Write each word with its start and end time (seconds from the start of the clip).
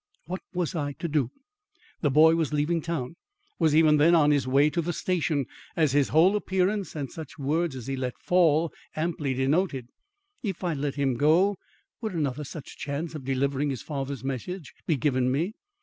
What 0.25 0.41
was 0.51 0.73
I 0.73 0.93
to 0.93 1.07
do? 1.07 1.29
The 2.01 2.09
boy 2.09 2.33
was 2.33 2.51
leaving 2.51 2.81
town 2.81 3.17
was 3.59 3.75
even 3.75 3.97
then 3.97 4.15
on 4.15 4.31
his 4.31 4.47
way 4.47 4.71
to 4.71 4.81
the 4.81 4.93
station 4.93 5.45
as 5.75 5.91
his 5.91 6.09
whole 6.09 6.35
appearance 6.35 6.95
and 6.95 7.11
such 7.11 7.37
words 7.37 7.75
as 7.75 7.85
he 7.85 7.95
let 7.95 8.17
fall 8.17 8.73
amply 8.95 9.35
denoted. 9.35 9.89
If 10.41 10.63
I 10.63 10.73
let 10.73 10.95
him 10.95 11.17
go, 11.17 11.55
would 12.01 12.15
another 12.15 12.43
such 12.43 12.79
chance 12.79 13.13
of 13.13 13.25
delivering 13.25 13.69
his 13.69 13.83
father's 13.83 14.23
message 14.23 14.73
be 14.87 14.95
given 14.97 15.31
me? 15.31 15.53